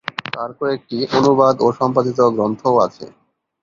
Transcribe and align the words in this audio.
তার 0.33 0.49
কয়েকটি 0.59 0.97
অনুবাদ 1.17 1.55
ও 1.59 1.77
সম্পাদিত 1.79 2.19
গ্রন্থও 2.35 2.75
আছে। 2.85 3.05